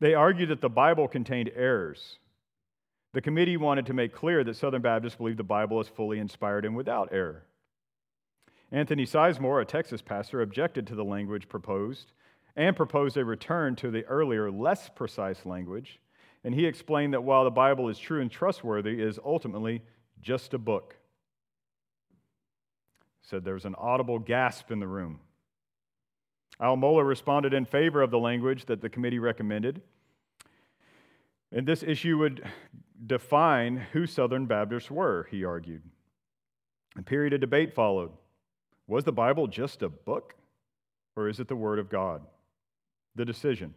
[0.00, 2.20] They argued that the Bible contained errors.
[3.12, 6.64] The committee wanted to make clear that Southern Baptists believe the Bible is fully inspired
[6.64, 7.44] and without error.
[8.70, 12.12] Anthony Sizemore, a Texas pastor, objected to the language proposed
[12.56, 16.00] and proposed a return to the earlier, less precise language.
[16.44, 19.82] And he explained that while the Bible is true and trustworthy, it is ultimately
[20.20, 20.96] just a book.
[23.22, 25.20] Said there was an audible gasp in the room.
[26.60, 29.80] Al Mohler responded in favor of the language that the committee recommended.
[31.52, 32.44] And this issue would
[33.06, 35.82] define who Southern Baptists were, he argued.
[36.96, 38.10] A period of debate followed.
[38.88, 40.34] Was the Bible just a book,
[41.14, 42.22] or is it the Word of God?
[43.14, 43.74] The decision.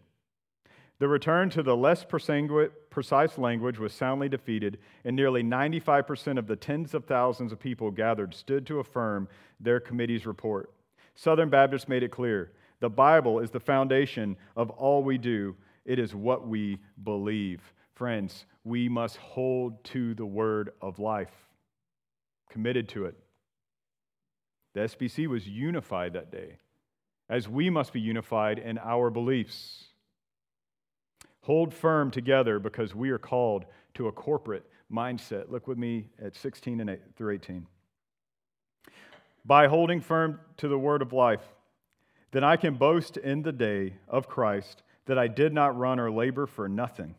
[1.00, 6.56] The return to the less precise language was soundly defeated, and nearly 95% of the
[6.56, 9.28] tens of thousands of people gathered stood to affirm
[9.60, 10.72] their committee's report.
[11.16, 16.00] Southern Baptists made it clear the Bible is the foundation of all we do, it
[16.00, 17.62] is what we believe.
[17.96, 21.34] Friends, we must hold to the word of life,
[22.50, 23.16] committed to it.
[24.74, 26.58] The SBC was unified that day,
[27.30, 29.86] as we must be unified in our beliefs.
[31.42, 35.50] Hold firm together because we are called to a corporate mindset.
[35.50, 37.68] Look with me at 16 and 8 through 18.
[39.44, 41.42] By holding firm to the word of life,
[42.32, 46.12] then I can boast in the day of Christ that I did not run or
[46.12, 47.16] labor for nothing.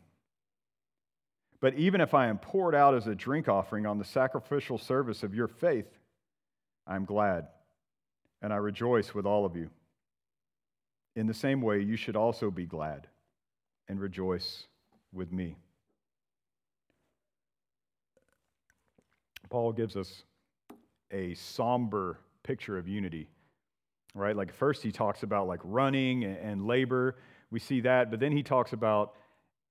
[1.59, 5.21] But even if I am poured out as a drink offering on the sacrificial service
[5.21, 5.85] of your faith,
[6.85, 7.47] I am glad,
[8.41, 9.69] and I rejoice with all of you.
[11.15, 13.07] In the same way, you should also be glad
[13.87, 14.65] and rejoice
[15.11, 15.55] with me.
[19.49, 20.23] Paul gives us
[21.11, 23.29] a somber picture of unity,
[24.15, 24.35] right?
[24.35, 27.17] Like, first he talks about like running and labor.
[27.51, 29.13] We see that, but then he talks about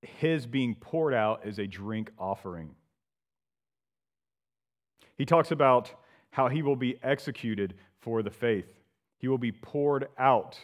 [0.01, 2.75] his being poured out as a drink offering.
[5.17, 5.93] He talks about
[6.33, 8.65] how he will be executed for the faith,
[9.19, 10.57] he will be poured out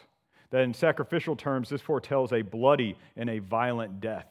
[0.49, 4.25] that in sacrificial terms, this foretells a bloody and a violent death.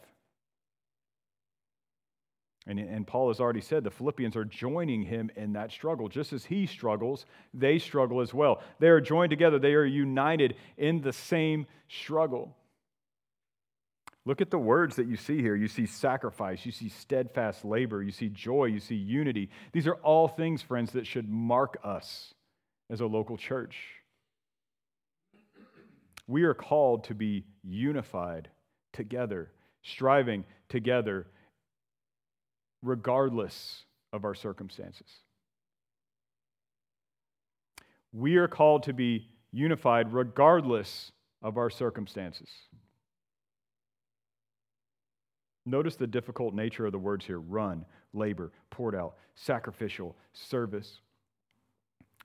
[2.67, 6.09] And, and Paul has already said the Philippians are joining him in that struggle.
[6.09, 8.61] Just as he struggles, they struggle as well.
[8.79, 12.53] They are joined together, they are united in the same struggle.
[14.29, 15.55] Look at the words that you see here.
[15.55, 19.49] You see sacrifice, you see steadfast labor, you see joy, you see unity.
[19.71, 22.35] These are all things, friends, that should mark us
[22.91, 23.75] as a local church.
[26.27, 28.49] We are called to be unified
[28.93, 29.49] together,
[29.81, 31.25] striving together,
[32.83, 35.09] regardless of our circumstances.
[38.13, 41.11] We are called to be unified regardless
[41.41, 42.49] of our circumstances.
[45.69, 51.01] Notice the difficult nature of the words here run, labor, poured out, sacrificial, service.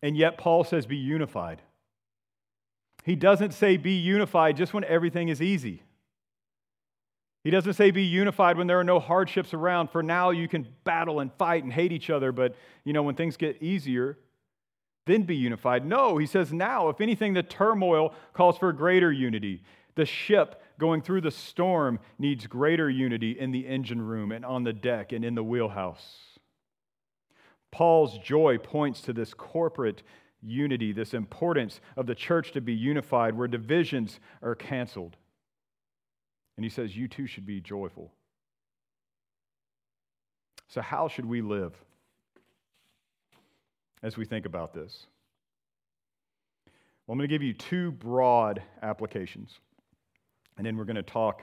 [0.02, 1.62] And yet, Paul says, be unified.
[3.04, 5.83] He doesn't say be unified just when everything is easy.
[7.42, 9.90] He doesn't say be unified when there are no hardships around.
[9.90, 13.14] For now, you can battle and fight and hate each other, but you know, when
[13.14, 14.18] things get easier,
[15.04, 15.85] then be unified.
[15.85, 19.62] No, he says now, if anything, the turmoil calls for greater unity.
[19.94, 24.64] The ship going through the storm needs greater unity in the engine room and on
[24.64, 26.38] the deck and in the wheelhouse.
[27.70, 30.02] Paul's joy points to this corporate
[30.40, 35.16] unity, this importance of the church to be unified, where divisions are canceled.
[36.56, 38.12] And he says, You too should be joyful.
[40.68, 41.74] So, how should we live
[44.02, 45.06] as we think about this?
[47.06, 49.58] Well, I'm going to give you two broad applications,
[50.56, 51.42] and then we're going to talk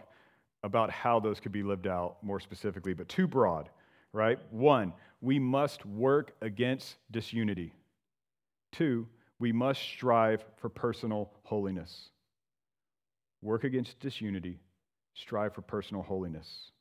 [0.63, 3.69] about how those could be lived out more specifically, but too broad,
[4.13, 4.39] right?
[4.51, 7.73] One, we must work against disunity.
[8.71, 9.07] Two,
[9.39, 12.09] we must strive for personal holiness.
[13.41, 14.59] Work against disunity,
[15.15, 16.71] strive for personal holiness.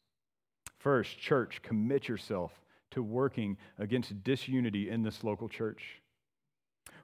[0.79, 2.53] First, church, commit yourself
[2.91, 6.01] to working against disunity in this local church.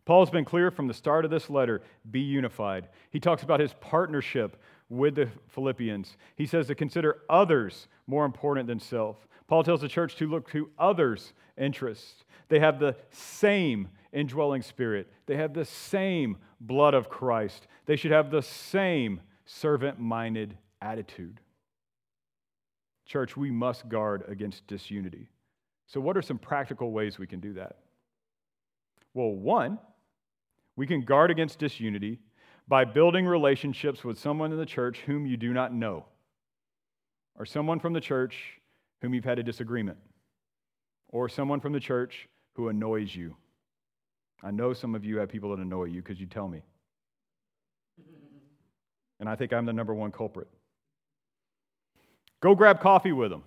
[0.04, 2.88] Paul's been clear from the start of this letter be unified.
[3.10, 4.56] He talks about his partnership
[4.88, 6.16] with the Philippians.
[6.36, 9.26] He says to consider others more important than self.
[9.48, 12.24] Paul tells the church to look to others' interests.
[12.48, 15.12] They have the same indwelling spirit.
[15.26, 17.66] They have the same blood of Christ.
[17.86, 21.40] They should have the same servant minded attitude.
[23.04, 25.28] Church, we must guard against disunity.
[25.86, 27.76] So, what are some practical ways we can do that?
[29.14, 29.78] Well, one,
[30.74, 32.18] we can guard against disunity
[32.68, 36.04] by building relationships with someone in the church whom you do not know,
[37.38, 38.60] or someone from the church
[39.00, 39.98] whom you've had a disagreement,
[41.08, 43.36] or someone from the church who annoys you.
[44.42, 46.62] I know some of you have people that annoy you because you tell me.
[49.18, 50.46] And I think I'm the number one culprit.
[52.42, 53.44] Go grab coffee with them.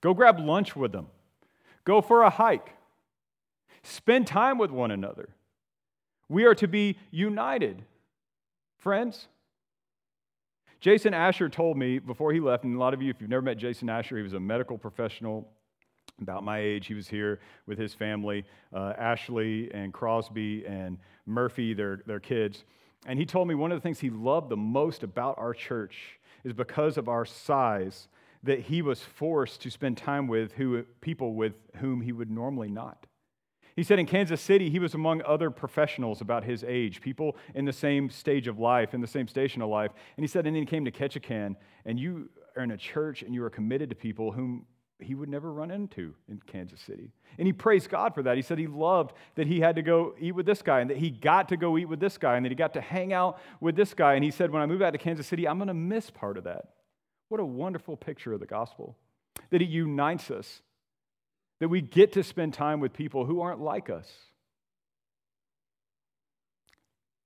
[0.00, 1.06] Go grab lunch with them.
[1.84, 2.74] Go for a hike.
[3.84, 5.28] Spend time with one another.
[6.28, 7.84] We are to be united,
[8.84, 9.28] friends.
[10.78, 13.40] Jason Asher told me before he left, and a lot of you, if you've never
[13.40, 15.48] met Jason Asher, he was a medical professional
[16.20, 16.86] about my age.
[16.86, 18.44] He was here with his family,
[18.74, 22.64] uh, Ashley and Crosby and Murphy, their, their kids.
[23.06, 26.20] And he told me one of the things he loved the most about our church
[26.44, 28.08] is because of our size,
[28.42, 32.68] that he was forced to spend time with who, people with whom he would normally
[32.68, 33.06] not.
[33.76, 37.64] He said in Kansas City, he was among other professionals about his age, people in
[37.64, 39.90] the same stage of life, in the same station of life.
[40.16, 43.22] And he said, and then he came to Ketchikan, and you are in a church
[43.22, 44.66] and you are committed to people whom
[45.00, 47.10] he would never run into in Kansas City.
[47.36, 48.36] And he praised God for that.
[48.36, 50.98] He said he loved that he had to go eat with this guy and that
[50.98, 53.40] he got to go eat with this guy and that he got to hang out
[53.60, 54.14] with this guy.
[54.14, 56.38] And he said, when I move out to Kansas City, I'm going to miss part
[56.38, 56.68] of that.
[57.28, 58.96] What a wonderful picture of the gospel
[59.50, 60.62] that it unites us
[61.60, 64.10] that we get to spend time with people who aren't like us.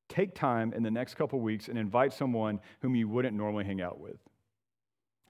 [0.09, 3.81] Take time in the next couple weeks and invite someone whom you wouldn't normally hang
[3.81, 4.19] out with.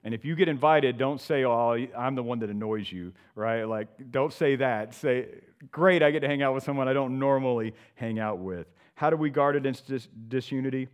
[0.03, 3.63] And if you get invited, don't say, Oh, I'm the one that annoys you, right?
[3.63, 4.93] Like, don't say that.
[4.93, 5.27] Say,
[5.71, 8.67] Great, I get to hang out with someone I don't normally hang out with.
[8.95, 10.87] How do we guard against dis- disunity?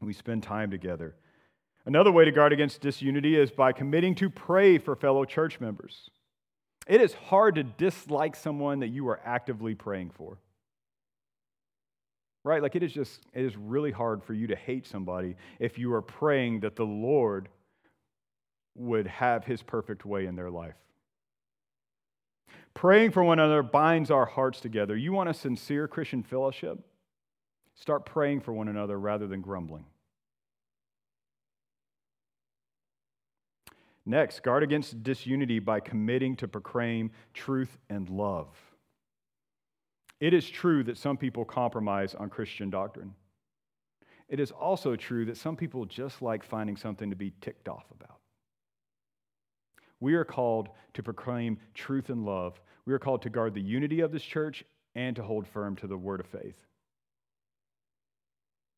[0.00, 1.14] We spend time together.
[1.86, 6.08] Another way to guard against disunity is by committing to pray for fellow church members.
[6.86, 10.38] It is hard to dislike someone that you are actively praying for.
[12.44, 12.62] Right?
[12.62, 15.92] Like it is just, it is really hard for you to hate somebody if you
[15.94, 17.48] are praying that the Lord
[18.74, 20.74] would have his perfect way in their life.
[22.74, 24.96] Praying for one another binds our hearts together.
[24.96, 26.78] You want a sincere Christian fellowship?
[27.76, 29.84] Start praying for one another rather than grumbling.
[34.06, 38.48] Next, guard against disunity by committing to proclaim truth and love.
[40.20, 43.14] It is true that some people compromise on Christian doctrine.
[44.28, 47.84] It is also true that some people just like finding something to be ticked off
[47.90, 48.18] about.
[50.00, 52.60] We are called to proclaim truth and love.
[52.86, 54.64] We are called to guard the unity of this church
[54.94, 56.56] and to hold firm to the word of faith.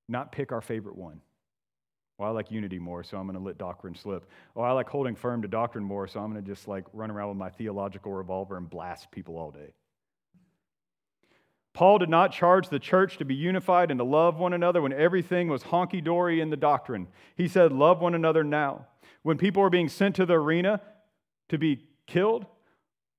[0.09, 1.21] Not pick our favorite one.
[2.19, 4.25] Well, I like unity more, so I'm going to let doctrine slip.
[4.55, 7.11] Oh, I like holding firm to doctrine more, so I'm going to just like run
[7.11, 9.75] around with my theological revolver and blast people all day.
[11.75, 14.95] Paul did not charge the church to be unified and to love one another when
[14.95, 17.07] everything was honky dory in the doctrine.
[17.37, 18.87] He said, Love one another now.
[19.23, 20.81] When people are being sent to the arena
[21.51, 22.47] to be killed,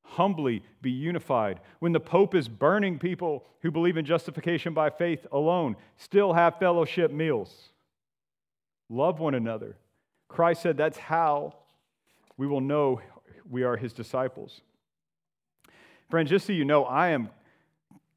[0.01, 1.59] humbly be unified.
[1.77, 6.57] When the Pope is burning people who believe in justification by faith alone, still have
[6.57, 7.69] fellowship meals.
[8.89, 9.77] Love one another.
[10.27, 11.55] Christ said that's how
[12.37, 13.01] we will know
[13.49, 14.61] we are his disciples.
[16.09, 17.29] Friends, just so you know, I am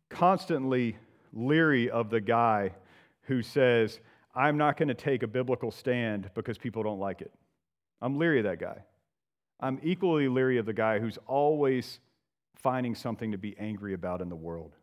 [0.09, 0.97] constantly
[1.33, 2.73] leery of the guy
[3.23, 4.01] who says,
[4.35, 7.33] I'm not going to take a biblical stand because people don't like it.
[8.01, 8.85] I'm leery of that guy.
[9.59, 12.01] I'm equally leery of the guy who's always
[12.55, 14.75] finding something to be angry about in the world.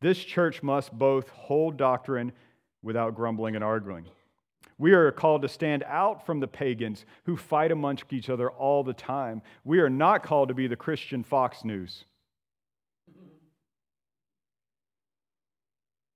[0.00, 2.32] This church must both hold doctrine
[2.82, 4.06] without grumbling and arguing.
[4.78, 8.82] We are called to stand out from the pagans who fight amongst each other all
[8.82, 9.42] the time.
[9.62, 12.04] We are not called to be the Christian Fox News.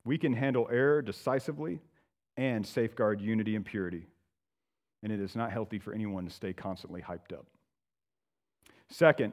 [0.04, 1.80] We can handle error decisively
[2.36, 4.06] and safeguard unity and purity.
[5.02, 7.46] And it is not healthy for anyone to stay constantly hyped up.
[8.88, 9.32] Second,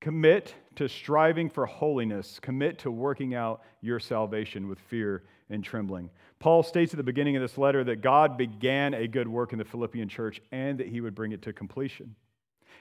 [0.00, 2.38] commit to striving for holiness.
[2.40, 6.10] Commit to working out your salvation with fear and trembling.
[6.38, 9.58] Paul states at the beginning of this letter that God began a good work in
[9.58, 12.14] the Philippian church and that he would bring it to completion.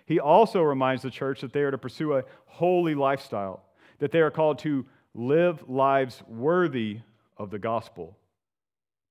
[0.05, 3.63] He also reminds the church that they are to pursue a holy lifestyle,
[3.99, 6.99] that they are called to live lives worthy
[7.37, 8.17] of the gospel,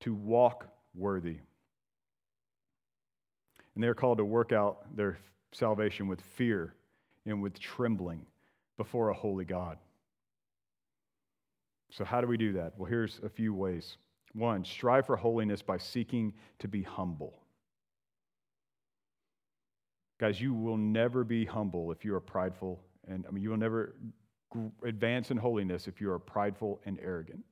[0.00, 1.38] to walk worthy.
[3.74, 5.18] And they're called to work out their
[5.52, 6.74] salvation with fear
[7.26, 8.26] and with trembling
[8.76, 9.78] before a holy God.
[11.90, 12.74] So, how do we do that?
[12.76, 13.96] Well, here's a few ways.
[14.34, 17.38] One, strive for holiness by seeking to be humble.
[20.18, 22.80] Guys, you will never be humble if you are prideful.
[23.08, 23.94] And I mean, you will never
[24.84, 27.44] advance in holiness if you are prideful and arrogant.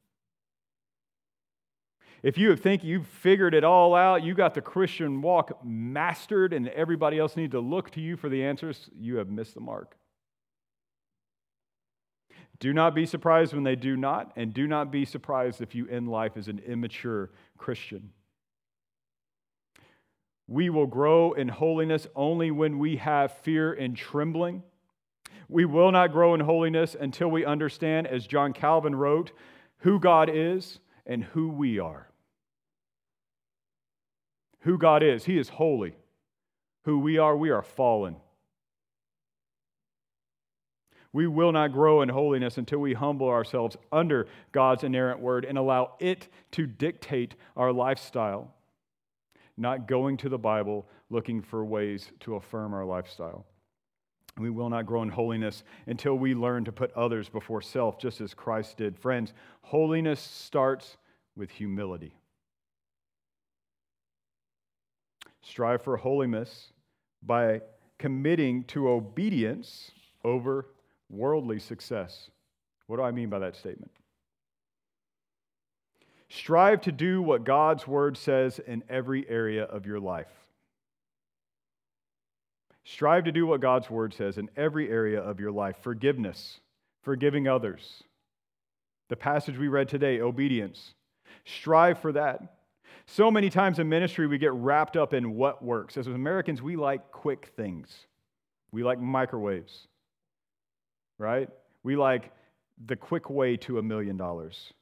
[2.23, 6.69] If you think you've figured it all out, you got the Christian walk mastered, and
[6.69, 9.97] everybody else needs to look to you for the answers, you have missed the mark.
[12.63, 15.89] Do not be surprised when they do not, and do not be surprised if you
[15.89, 18.11] end life as an immature Christian.
[20.47, 24.63] We will grow in holiness only when we have fear and trembling.
[25.49, 29.33] We will not grow in holiness until we understand, as John Calvin wrote,
[29.79, 32.13] who God is and who we are.
[34.63, 35.25] who God is.
[35.25, 35.97] He is holy.
[36.85, 38.17] Who we are, we are fallen.
[41.13, 45.59] We will not grow in holiness until we humble ourselves under God's inerrant word and
[45.59, 48.55] allow it to dictate our lifestyle,
[49.57, 53.45] not going to the Bible looking for ways to affirm our lifestyle.
[54.39, 58.23] We will not grow in holiness until we learn to put others before self, just
[58.23, 58.97] as Christ did.
[58.97, 60.97] Friends, holiness starts
[61.37, 62.17] with humility.
[65.43, 66.73] Strive for holiness
[67.23, 67.61] by
[67.99, 69.91] committing to obedience
[70.25, 70.67] over
[71.13, 72.31] worldly success.
[72.87, 73.93] What do I mean by that statement?
[76.29, 80.33] Strive to do what God's word says in every area of your life.
[82.85, 86.59] Strive to do what God's word says in every area of your life forgiveness,
[87.03, 88.03] forgiving others.
[89.09, 90.95] The passage we read today, obedience.
[91.45, 92.57] Strive for that.
[93.07, 95.99] So many times in ministry, we get wrapped up in what works.
[95.99, 98.07] As Americans, we like quick things,
[98.73, 99.87] we like microwaves
[101.23, 101.49] right?
[101.83, 102.33] We like
[102.87, 104.73] the quick way to a million dollars.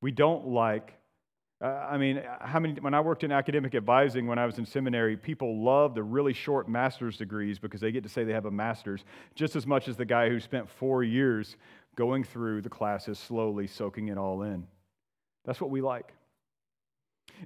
[0.00, 0.94] We don't like,
[1.62, 4.66] uh, I mean, how many, when I worked in academic advising when I was in
[4.66, 8.46] seminary, people love the really short master's degrees because they get to say they have
[8.46, 9.04] a master's
[9.36, 11.56] just as much as the guy who spent four years
[11.94, 14.66] going through the classes slowly, soaking it all in.
[15.44, 16.12] That's what we like.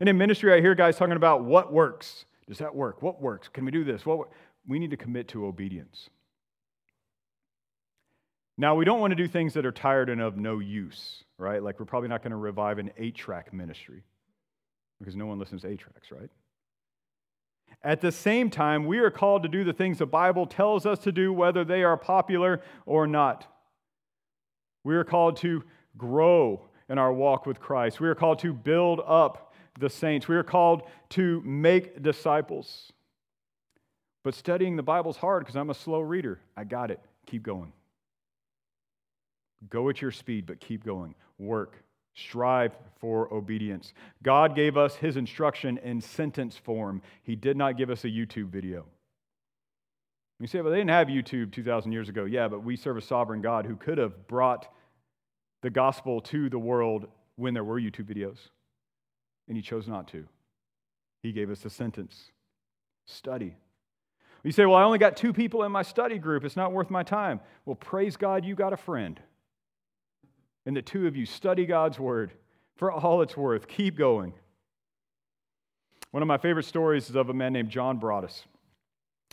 [0.01, 2.24] And in ministry, I hear guys talking about what works.
[2.49, 3.03] Does that work?
[3.03, 3.49] What works?
[3.49, 4.07] Can we do this?
[4.07, 4.28] What
[4.66, 6.09] we need to commit to obedience.
[8.59, 11.62] Now, we don't want to do things that are tired and of no use, right?
[11.62, 14.02] Like, we're probably not going to revive an eight track ministry
[14.98, 16.30] because no one listens to eight tracks, right?
[17.82, 20.98] At the same time, we are called to do the things the Bible tells us
[21.00, 23.46] to do, whether they are popular or not.
[24.84, 25.62] We are called to
[25.98, 28.00] grow in our walk with Christ.
[28.00, 30.28] We are called to build up the saints.
[30.28, 32.92] We are called to make disciples.
[34.24, 36.40] But studying the Bible is hard because I'm a slow reader.
[36.57, 37.00] I got it.
[37.26, 37.72] Keep going.
[39.70, 41.14] Go at your speed, but keep going.
[41.38, 41.82] Work.
[42.14, 43.92] Strive for obedience.
[44.22, 47.02] God gave us his instruction in sentence form.
[47.22, 48.86] He did not give us a YouTube video.
[50.40, 52.24] You say, well, they didn't have YouTube 2,000 years ago.
[52.24, 54.68] Yeah, but we serve a sovereign God who could have brought
[55.62, 58.38] the gospel to the world when there were YouTube videos,
[59.48, 60.26] and he chose not to.
[61.22, 62.30] He gave us a sentence
[63.07, 63.57] study.
[64.42, 66.44] You say, well, I only got two people in my study group.
[66.44, 67.40] It's not worth my time.
[67.64, 69.18] Well, praise God, you got a friend
[70.66, 72.32] and the two of you study God's word
[72.74, 73.68] for all it's worth.
[73.68, 74.34] Keep going.
[76.10, 78.44] One of my favorite stories is of a man named John Broadus.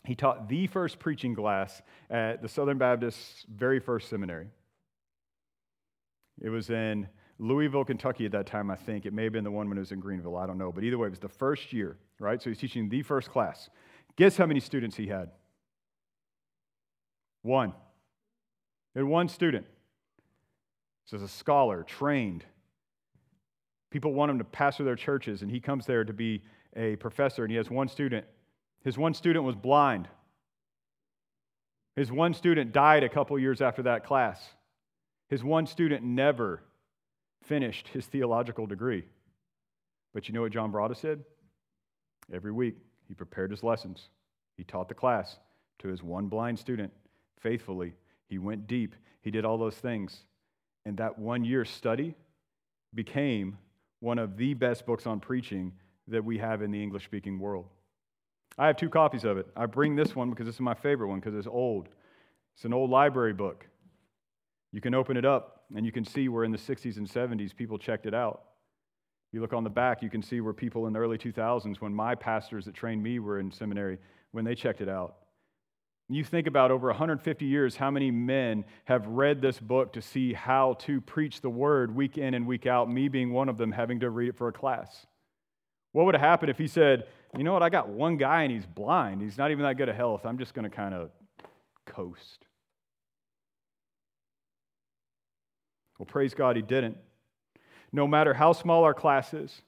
[0.06, 4.48] He taught the first preaching class at the Southern Baptist's very first seminary.
[6.42, 7.08] It was in
[7.40, 9.06] Louisville, Kentucky at that time, I think.
[9.06, 10.36] It may have been the one when it was in Greenville.
[10.36, 10.72] I don't know.
[10.72, 12.42] But either way, it was the first year, right?
[12.42, 13.70] So he's teaching the first class.
[14.16, 15.32] Guess how many students he had?
[17.42, 17.74] One.
[18.96, 19.66] Had one student.
[21.06, 22.46] So, as a scholar, trained.
[23.92, 26.42] People want him to pastor their churches, and he comes there to be
[26.76, 28.26] a professor, and he has one student.
[28.84, 30.08] His one student was blind.
[31.96, 34.42] His one student died a couple years after that class.
[35.30, 36.64] His one student never
[37.44, 39.04] finished his theological degree.
[40.14, 41.24] But you know what John Broadus did?
[42.32, 42.76] Every week,
[43.08, 44.10] he prepared his lessons.
[44.58, 45.38] He taught the class
[45.80, 46.92] to his one blind student
[47.40, 47.94] faithfully.
[48.28, 48.96] He went deep.
[49.22, 50.24] He did all those things.
[50.86, 52.16] And that one year study
[52.94, 53.58] became
[54.00, 55.74] one of the best books on preaching
[56.08, 57.66] that we have in the English speaking world.
[58.58, 59.48] I have two copies of it.
[59.56, 61.90] I bring this one because this is my favorite one because it's old.
[62.56, 63.66] It's an old library book.
[64.72, 67.56] You can open it up and you can see where in the 60s and 70s
[67.56, 68.44] people checked it out.
[69.32, 71.94] You look on the back, you can see where people in the early 2000s, when
[71.94, 73.98] my pastors that trained me were in seminary,
[74.32, 75.16] when they checked it out.
[76.10, 80.34] You think about over 150 years, how many men have read this book to see
[80.34, 83.72] how to preach the word week in and week out, me being one of them,
[83.72, 85.08] having to read it for a class.
[85.94, 88.52] What would have happened if he said, You know what, I got one guy and
[88.52, 89.22] he's blind.
[89.22, 90.26] He's not even that good at health.
[90.26, 91.10] I'm just going to kind of
[91.86, 92.46] coast.
[95.98, 96.98] Well, praise God, he didn't.
[97.92, 99.62] No matter how small our class is,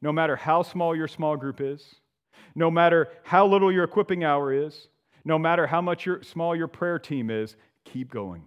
[0.00, 1.96] no matter how small your small group is,
[2.54, 4.88] no matter how little your equipping hour is,
[5.24, 8.44] no matter how much your, small your prayer team is, keep going.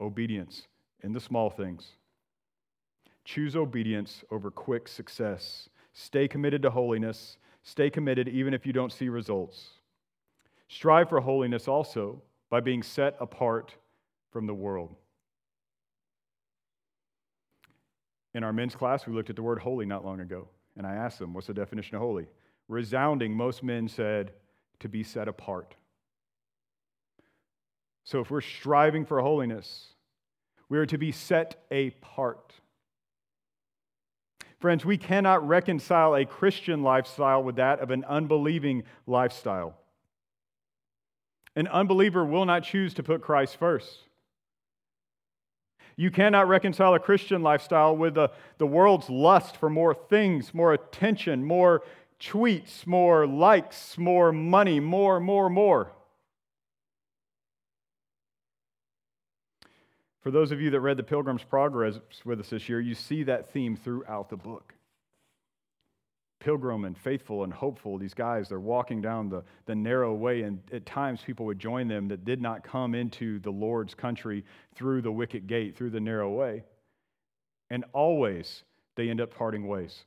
[0.00, 0.66] Obedience
[1.02, 1.92] in the small things.
[3.24, 5.68] Choose obedience over quick success.
[5.92, 7.36] Stay committed to holiness.
[7.62, 9.70] Stay committed even if you don't see results.
[10.68, 13.74] Strive for holiness also by being set apart
[14.30, 14.94] from the world.
[18.34, 20.48] In our men's class, we looked at the word holy not long ago.
[20.76, 22.26] And I asked them, What's the definition of holy?
[22.68, 24.32] Resounding, most men said,
[24.80, 25.74] To be set apart.
[28.08, 29.88] So if we're striving for holiness,
[30.70, 32.54] we are to be set apart.
[34.60, 39.76] Friends, we cannot reconcile a Christian lifestyle with that of an unbelieving lifestyle.
[41.54, 43.98] An unbeliever will not choose to put Christ first.
[45.94, 50.72] You cannot reconcile a Christian lifestyle with the, the world's lust for more things, more
[50.72, 51.82] attention, more
[52.18, 55.92] tweets, more likes, more money, more, more, more.
[60.28, 63.22] For those of you that read the Pilgrim's Progress with us this year, you see
[63.22, 64.74] that theme throughout the book.
[66.38, 70.60] Pilgrim and faithful and hopeful, these guys, they're walking down the, the narrow way, and
[70.70, 75.00] at times people would join them that did not come into the Lord's country through
[75.00, 76.62] the wicket gate, through the narrow way.
[77.70, 78.64] And always
[78.96, 80.04] they end up parting ways.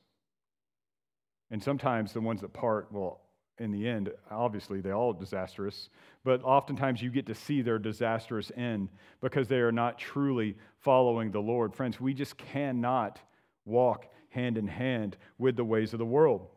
[1.49, 3.21] And sometimes the ones that part, well,
[3.61, 5.89] in the end, obviously they're all disastrous,
[6.23, 8.89] but oftentimes you get to see their disastrous end
[9.21, 11.73] because they are not truly following the Lord.
[11.73, 13.19] Friends, we just cannot
[13.65, 16.47] walk hand in hand with the ways of the world.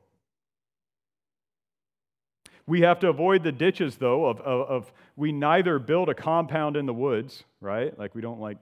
[2.66, 6.76] We have to avoid the ditches, though, of, of, of, we neither build a compound
[6.76, 7.96] in the woods, right?
[7.98, 8.56] Like we don't like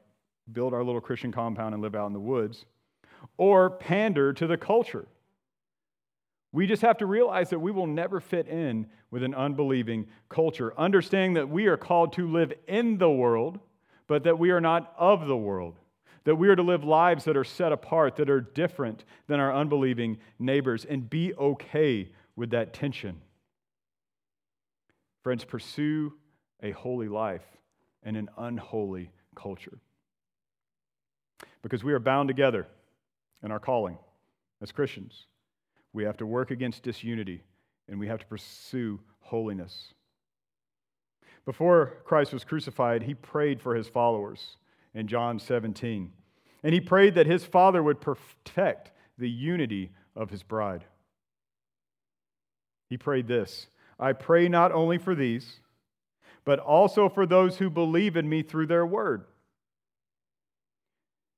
[0.52, 2.64] build our little Christian compound and live out in the woods,
[3.36, 5.06] or pander to the culture.
[6.52, 10.74] We just have to realize that we will never fit in with an unbelieving culture,
[10.78, 13.58] understanding that we are called to live in the world,
[14.06, 15.78] but that we are not of the world,
[16.24, 19.54] that we are to live lives that are set apart, that are different than our
[19.54, 23.20] unbelieving neighbors, and be okay with that tension.
[25.22, 26.12] Friends, pursue
[26.62, 27.44] a holy life
[28.04, 29.78] in an unholy culture.
[31.62, 32.66] Because we are bound together
[33.42, 33.96] in our calling
[34.60, 35.26] as Christians.
[35.92, 37.42] We have to work against disunity
[37.88, 39.92] and we have to pursue holiness.
[41.44, 44.56] Before Christ was crucified, he prayed for his followers
[44.94, 46.12] in John 17.
[46.62, 50.84] And he prayed that his Father would protect the unity of his bride.
[52.88, 53.66] He prayed this
[53.98, 55.60] I pray not only for these,
[56.44, 59.24] but also for those who believe in me through their word.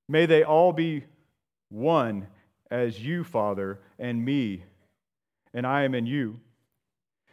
[0.09, 1.05] May they all be
[1.70, 2.26] one
[2.70, 4.64] as you, Father, and me,
[5.52, 6.40] and I am in you.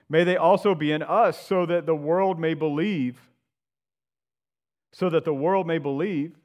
[0.09, 3.19] May they also be in us, so that the world may believe,
[4.91, 6.36] so that the world may believe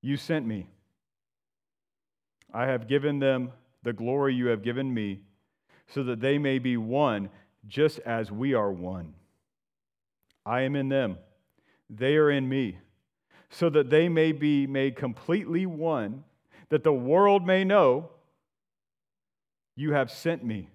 [0.00, 0.66] you sent me.
[2.52, 3.52] I have given them
[3.82, 5.20] the glory you have given me,
[5.86, 7.28] so that they may be one,
[7.66, 9.14] just as we are one.
[10.46, 11.18] I am in them,
[11.90, 12.78] they are in me,
[13.50, 16.24] so that they may be made completely one
[16.70, 18.10] that the world may know
[19.76, 20.68] you have sent me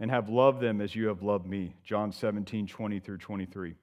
[0.00, 1.74] and have loved them as you have loved me.
[1.84, 3.74] John 17, 20 through 23.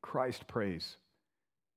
[0.00, 0.96] Christ prays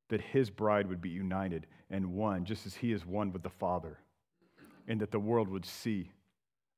[0.09, 3.49] that his bride would be united and one, just as he is one with the
[3.49, 3.97] Father,
[4.87, 6.11] and that the world would see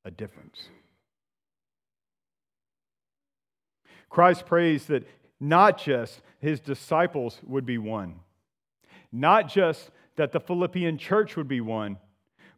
[0.04, 0.68] a difference.
[4.08, 5.06] Christ prays that
[5.40, 8.20] not just his disciples would be one,
[9.12, 11.98] not just that the Philippian church would be one,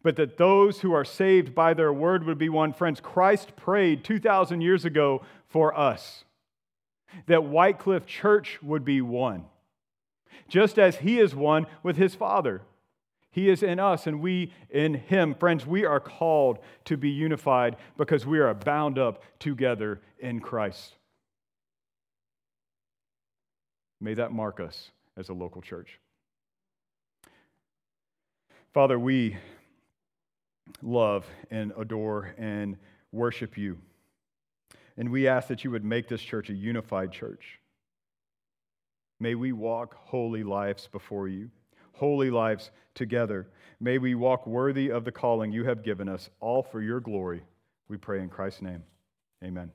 [0.03, 2.73] but that those who are saved by their word would be one.
[2.73, 6.25] Friends, Christ prayed 2,000 years ago for us
[7.27, 9.45] that Wycliffe Church would be one,
[10.49, 12.63] just as He is one with His Father.
[13.31, 15.35] He is in us and we in Him.
[15.35, 20.95] Friends, we are called to be unified because we are bound up together in Christ.
[24.01, 25.99] May that mark us as a local church.
[28.77, 29.39] Father, we
[30.83, 32.77] love and adore and
[33.11, 33.79] worship you.
[34.99, 37.59] And we ask that you would make this church a unified church.
[39.19, 41.49] May we walk holy lives before you,
[41.93, 43.49] holy lives together.
[43.81, 47.45] May we walk worthy of the calling you have given us, all for your glory.
[47.89, 48.83] We pray in Christ's name.
[49.43, 49.73] Amen.